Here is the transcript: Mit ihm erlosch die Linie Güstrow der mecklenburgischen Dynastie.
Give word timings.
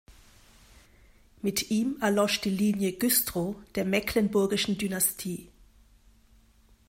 Mit 1.43 1.69
ihm 1.69 1.97
erlosch 2.01 2.41
die 2.41 2.49
Linie 2.49 2.93
Güstrow 2.93 3.55
der 3.75 3.85
mecklenburgischen 3.85 4.75
Dynastie. 4.79 5.47